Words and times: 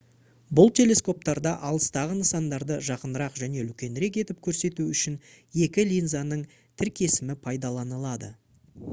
бұл 0.59 0.69
телескоптарда 0.77 1.49
алыстағы 1.71 2.13
нысандарды 2.21 2.77
жақынырақ 2.87 3.35
және 3.41 3.65
үлкенірек 3.65 4.17
етіп 4.21 4.39
көрсету 4.47 4.85
үшін 4.93 5.19
екі 5.67 5.85
линзаның 5.91 6.41
тіркесімі 6.83 7.37
пайдаланылды 7.45 8.31